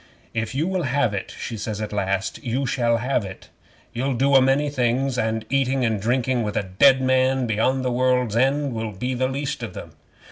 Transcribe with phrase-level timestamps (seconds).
[0.33, 3.49] '"If you will have it," she says at last, "you shall have it.
[3.93, 7.91] You'll do a many things, and eating and drinking with a dead man beyond the
[7.91, 9.91] world's end will be the least of them.